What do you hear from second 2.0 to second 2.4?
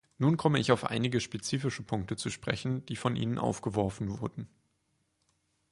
zu